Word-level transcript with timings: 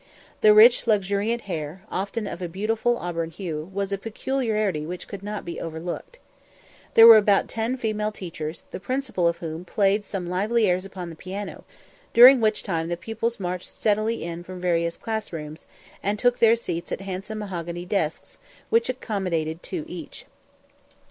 The 0.41 0.51
rich 0.51 0.87
luxuriant 0.87 1.43
hair, 1.43 1.83
often 1.91 2.25
of 2.25 2.41
a 2.41 2.47
beautiful 2.49 2.97
auburn 2.97 3.29
hue, 3.29 3.69
was 3.71 3.91
a 3.91 3.99
peculiarity 3.99 4.83
which 4.83 5.07
could 5.07 5.21
not 5.21 5.45
be 5.45 5.61
overlooked. 5.61 6.17
There 6.95 7.05
were 7.05 7.17
about 7.17 7.47
ten 7.47 7.77
female 7.77 8.11
teachers, 8.11 8.65
the 8.71 8.79
principal 8.79 9.27
of 9.27 9.37
whom 9.37 9.63
played 9.63 10.03
some 10.03 10.27
lively 10.27 10.65
airs 10.67 10.85
upon 10.85 11.11
the 11.11 11.15
piano, 11.15 11.65
during 12.15 12.41
which 12.41 12.63
time 12.63 12.87
the 12.87 12.97
pupils 12.97 13.39
marched 13.39 13.69
steadily 13.69 14.23
in 14.23 14.43
from 14.43 14.59
various 14.59 14.97
class 14.97 15.31
rooms, 15.31 15.67
and 16.01 16.17
took 16.17 16.39
their 16.39 16.55
seats 16.55 16.91
at 16.91 17.01
handsome 17.01 17.37
mahogany 17.37 17.85
desks, 17.85 18.39
which 18.71 18.89
accommodated 18.89 19.61
two 19.61 19.85
each. 19.87 20.25